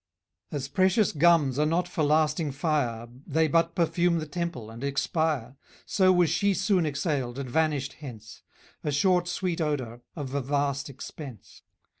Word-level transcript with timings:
As 0.51 0.67
precious 0.67 1.11
gums 1.11 1.59
are 1.59 1.65
not 1.67 1.87
for 1.87 2.03
lasting 2.03 2.53
fire, 2.53 3.07
They 3.27 3.47
but 3.47 3.75
perfume 3.75 4.17
the 4.17 4.25
temple, 4.25 4.71
and 4.71 4.83
expire; 4.83 5.57
So 5.85 6.11
was 6.11 6.31
she 6.31 6.55
soon 6.55 6.87
exhaled, 6.87 7.37
and 7.37 7.47
vanished 7.47 7.93
hence; 7.99 8.41
A 8.83 8.91
short 8.91 9.27
sweet 9.27 9.61
odour, 9.61 10.01
of 10.15 10.33
a 10.33 10.41
vast 10.41 10.89
expence. 10.89 11.61